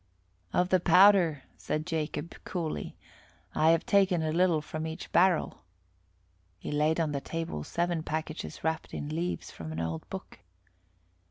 "Of 0.51 0.69
the 0.69 0.79
powder," 0.79 1.43
said 1.57 1.85
Jacob 1.85 2.33
coolly, 2.43 2.97
"I 3.53 3.69
have 3.69 3.85
taken 3.85 4.23
a 4.23 4.31
little 4.31 4.59
from 4.59 4.87
each 4.87 5.11
barrel." 5.11 5.61
He 6.57 6.71
laid 6.71 6.99
on 6.99 7.11
the 7.11 7.21
table 7.21 7.63
seven 7.63 8.01
packages 8.01 8.63
wrapped 8.63 8.95
in 8.95 9.09
leaves 9.09 9.51
from 9.51 9.71
an 9.71 9.79
old 9.79 10.09
book. 10.09 10.39